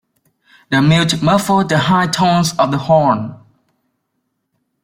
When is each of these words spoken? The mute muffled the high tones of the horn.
The 0.71 0.81
mute 0.81 1.21
muffled 1.21 1.69
the 1.69 1.77
high 1.77 2.07
tones 2.07 2.53
of 2.57 2.71
the 2.71 2.79
horn. 2.79 3.35